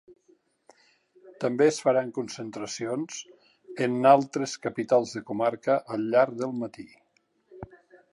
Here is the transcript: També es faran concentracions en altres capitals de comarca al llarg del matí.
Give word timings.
També 1.43 1.65
es 1.71 1.75
faran 1.87 2.09
concentracions 2.15 3.19
en 3.87 3.99
altres 4.13 4.55
capitals 4.65 5.13
de 5.19 5.23
comarca 5.31 5.77
al 5.97 6.09
llarg 6.15 6.35
del 6.41 6.57
matí. 6.63 6.87